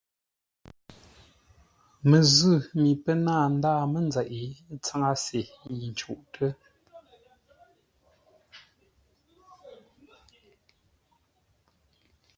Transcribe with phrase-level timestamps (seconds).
[2.09, 4.29] Məzʉ̂ mi pə́ náa ndáa mənzeʼ,
[4.71, 5.39] ə̂ tsáŋə́se
[5.77, 6.49] yi ncûʼtə́.